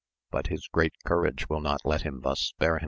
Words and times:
But 0.31 0.47
his 0.47 0.67
great 0.67 0.93
courage 1.05 1.47
will 1.47 1.61
not 1.61 1.81
let 1.85 2.01
him 2.01 2.21
thus 2.21 2.39
spare 2.39 2.77
himseK. 2.79 2.79